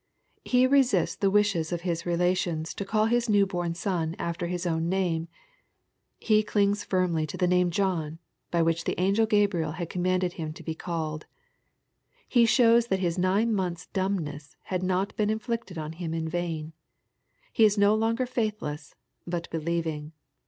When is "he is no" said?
17.53-17.93